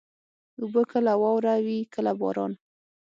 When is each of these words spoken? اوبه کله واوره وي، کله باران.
اوبه 0.61 0.81
کله 0.91 1.13
واوره 1.21 1.55
وي، 1.65 1.79
کله 1.93 2.11
باران. 2.21 2.51